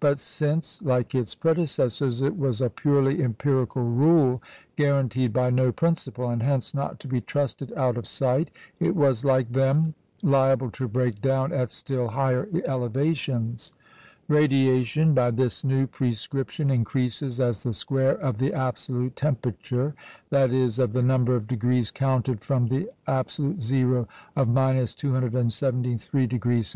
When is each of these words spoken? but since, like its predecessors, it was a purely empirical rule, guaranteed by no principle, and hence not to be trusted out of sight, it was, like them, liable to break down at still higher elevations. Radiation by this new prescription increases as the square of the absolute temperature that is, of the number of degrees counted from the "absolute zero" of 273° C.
but 0.00 0.18
since, 0.18 0.82
like 0.82 1.14
its 1.14 1.36
predecessors, 1.36 2.20
it 2.20 2.36
was 2.36 2.60
a 2.60 2.68
purely 2.68 3.22
empirical 3.22 3.84
rule, 3.84 4.42
guaranteed 4.74 5.32
by 5.32 5.50
no 5.50 5.70
principle, 5.70 6.28
and 6.30 6.42
hence 6.42 6.74
not 6.74 6.98
to 6.98 7.06
be 7.06 7.20
trusted 7.20 7.72
out 7.74 7.96
of 7.96 8.04
sight, 8.04 8.50
it 8.80 8.96
was, 8.96 9.24
like 9.24 9.52
them, 9.52 9.94
liable 10.20 10.68
to 10.68 10.88
break 10.88 11.20
down 11.22 11.52
at 11.52 11.70
still 11.70 12.08
higher 12.08 12.48
elevations. 12.66 13.72
Radiation 14.26 15.14
by 15.14 15.30
this 15.30 15.62
new 15.62 15.86
prescription 15.86 16.70
increases 16.72 17.38
as 17.38 17.62
the 17.62 17.72
square 17.72 18.16
of 18.16 18.38
the 18.38 18.52
absolute 18.52 19.14
temperature 19.14 19.94
that 20.30 20.50
is, 20.52 20.80
of 20.80 20.92
the 20.92 21.02
number 21.02 21.36
of 21.36 21.46
degrees 21.46 21.92
counted 21.92 22.40
from 22.40 22.66
the 22.66 22.90
"absolute 23.06 23.62
zero" 23.62 24.08
of 24.34 24.48
273° 24.48 26.40
C. 26.40 26.66